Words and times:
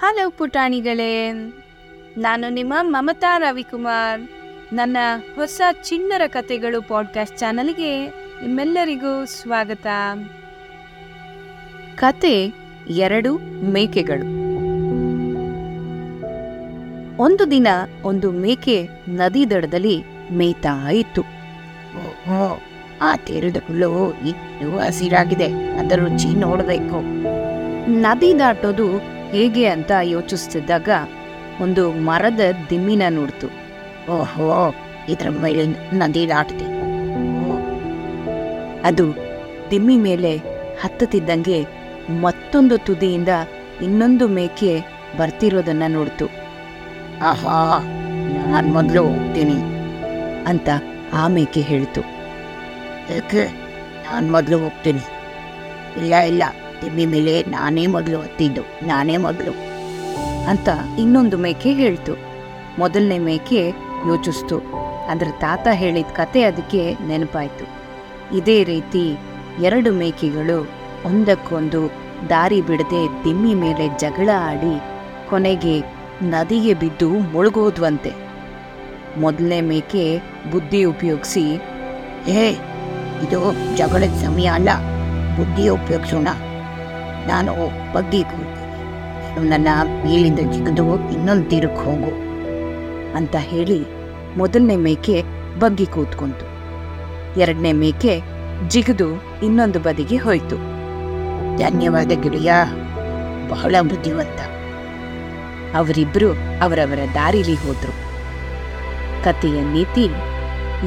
Hello 0.00 0.30
ಪುಟಾಣಿಗಳೇ, 0.30 1.32
ನಾನು 2.18 2.48
ನಿಮ್ಮ 2.48 2.74
ಮಮತಾ 2.80 3.38
ರವಿಕುಮಾರ್. 3.38 4.28
ನನ್ನ 4.74 4.96
ಹೊಸ 5.34 5.60
ಚಿಣ್ಣರ 5.82 6.22
ಕಥೆಗಳು 6.26 6.82
ಪಾಡ್ಕಾಸ್ಟ್ 6.82 7.38
ಚಾನಲ್ಗೆ 7.38 8.06
ನಿಮ್ಮೆಲ್ಲರಿಗೂ 8.06 9.24
ಸ್ವಾಗತ. 9.24 9.86
ಕತೆ 11.94 12.52
ಎರಡು 12.88 13.38
ಮೇಕೆಗಳು. 13.70 14.24
ಒಂದು 17.22 17.50
ದಿನ 17.50 17.66
ಒಂದು 18.02 18.30
ಮೇಕೆ 18.30 18.88
ನದಿ 19.08 19.50
ದಡದಲ್ಲಿ 19.50 20.02
ಮೇಯ್ತಾ 20.32 20.90
ಇತ್ತು. 20.90 21.22
ಆ 23.02 23.16
ತೆರೆದ 23.16 23.56
ಹುಲ್ಲು 23.66 24.14
ಇನ್ನೂ 24.14 24.78
ಹಸಿರಾಗಿದೆ. 24.78 25.52
ಅದರ 25.70 26.00
ರುಚಿ 26.00 26.28
ನೋಡಬೇಕು. 26.28 27.02
ನದಿ 27.90 28.38
ದಾಟೋದು 28.38 29.17
ಹೇಗೆ 29.30 29.66
ಅಂತ 29.66 29.92
ಯೋಚಿಸ್ತಿದ್ದಾಗ 30.02 30.88
ಒಂದು 31.60 31.92
ಮರದ 31.92 32.40
ದಿಮ್ಮಿನ 32.70 33.02
ನೋಡ್ತು. 33.10 33.46
ಓಹೋ, 34.12 34.74
ಇದ್ರ 35.08 35.28
ಮೇಲೆ 35.28 35.66
ನದಿ 35.92 36.28
ದಾಟಿದೆ 36.28 36.78
ಅದು 38.82 39.16
ದಿಮ್ಮಿ 39.70 39.96
ಮೇಲೆ 39.96 40.36
ಹತ್ತುತ್ತಿದ್ದಂಗೆ 40.82 41.66
ಮತ್ತೊಂದು 42.20 42.78
ತುದಿಯಿಂದ 42.78 43.28
ಇನ್ನೊಂದು 43.82 44.28
ಮೇಕೆ 44.28 44.80
ಬರ್ತಿರೋದನ್ನ 45.18 45.82
ನೋಡ್ತು. 45.88 46.26
ಆಹಾ, 47.22 47.78
ನಾನು 48.50 48.72
ಮೊದಲು 48.72 49.02
ಹೋಗ್ತೀನಿ 49.06 49.54
ಅಂತ 50.46 50.68
ಆ 51.12 51.28
ಮೇಕೆ 51.28 51.60
ಹೇಳ್ತು. 51.60 52.00
ನಾನು 54.10 54.32
ಮೊದಲು 54.32 54.58
ಹೋಗ್ತೀನಿ. 54.58 55.00
ಇಲ್ಲ 56.00 56.14
ಇಲ್ಲ. 56.14 56.42
ತಿಮ್ಮಿ 56.80 57.06
ಮೇಲೆ 57.06 57.34
ನಾನೇ 57.54 57.84
ಮೊದಲು 57.94 58.18
ಹತ್ತಿದ್ದು, 58.24 58.62
ನಾನೇ 58.86 59.16
ಮೊದಲು 59.26 59.54
ಅಂತ 60.50 60.68
ಇನ್ನೊಂದು 60.98 61.36
ಮೇಕೆ 61.44 61.70
ಹೇಳ್ತು. 61.72 62.14
ಮೊದಲನೇ 62.78 63.18
ಮೇಕೆ 63.28 63.62
ಯೋಚಿಸ್ತು. 64.08 64.58
ಅದರ 65.12 65.30
ತಾತ 65.40 65.66
ಹೇಳಿದ 65.80 66.10
ಕತೆ 66.16 66.40
ಅದಕ್ಕೆ 66.42 66.82
ನೆನಪಾಯಿತು. 67.08 67.66
ಇದೇ 68.36 68.56
ರೀತಿ 68.64 69.04
ಎರಡು 69.66 69.90
ಮೇಕೆಗಳು 69.92 70.58
ಒಂದಕ್ಕೊಂದು 71.04 71.80
ದಾರಿ 72.30 72.60
ಬಿಡದೆ 72.68 73.02
ದಿಮ್ಮಿ 73.24 73.52
ಮೇಲೆ 73.64 73.84
ಜಗಳ 73.98 74.28
ಆಡಿ 74.48 74.74
ಕೊನೆಗೆ 75.30 75.74
ನದಿಗೆ 76.30 76.72
ಬಿದ್ದು 76.74 77.08
ಮುಳುಗೋದ್ವಂತೆ. 77.32 78.12
ಮೊದಲನೇ 79.20 79.60
ಮೇಕೆ 79.70 80.04
ಬುದ್ಧಿ 80.50 80.80
ಉಪಯೋಗಿಸಿ 80.84 81.44
ಏ 82.40 82.42
ಇದು 83.24 83.40
ಜಗಳದ 83.76 84.14
ಸಮಯ 84.24 84.48
ಅಲ್ಲ, 84.56 84.70
ಬುದ್ಧಿ 85.36 85.64
ಉಪಯೋಗಿಸೋಣ. 85.78 86.28
ನಾನು 87.28 87.52
ಬಗ್ಗಿ 87.92 88.22
ಕೂತು 88.22 88.68
ನೀನು 89.20 89.50
ನನ್ನ 89.50 89.68
ಮೇಲಿಂದ 90.04 90.38
ಜಿಗಿದು 90.52 91.10
ಇನ್ನೊಂದು 91.12 91.44
ತೀರಕ್ಕೆ 91.44 91.84
ಹೋಗು 91.84 92.28
ಅಂತ 93.16 93.36
ಹೇಳಿ 93.38 93.98
ಮೊದಲನೇ 94.38 94.76
ಮೇಕೆ 94.76 95.22
ಬಗ್ಗಿ 95.58 95.86
ಕೂತ್ಕೊಂತು. 95.86 96.46
ಎರಡನೇ 97.40 97.72
ಮೇಕೆ 97.72 98.20
ಜಿಗಿದು 98.68 99.08
ಇನ್ನೊಂದು 99.42 99.80
ಬದಿಗೆ 99.80 100.16
ಹೋಯ್ತು. 100.16 100.56
ಧನ್ಯವಾದ 101.58 102.06
ಗಿಳಿಯ, 102.06 102.52
ಬಹಳ 103.48 103.74
ಬುದ್ಧಿವಂತ. 103.80 104.40
ಅವರಿಬ್ರು 105.76 106.32
ಅವರವರ 106.62 106.98
ದಾರಿಲಿ 107.14 107.54
ಹೋದ್ರು. 107.54 107.92
ಕಥೆಯ 109.24 109.60
ನೀತಿ 109.72 110.08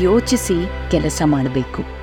ಯೋಚಿಸಿ 0.00 0.68
ಕೆಲಸ 0.90 1.22
ಮಾಡಬೇಕು. 1.24 1.95